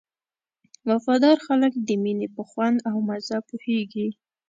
وفاداره 0.89 1.39
خلک 1.47 1.73
د 1.87 1.89
مینې 2.03 2.27
په 2.35 2.41
خوند 2.49 2.77
او 2.89 2.95
مزه 3.07 3.37
پوهېږي. 3.47 4.07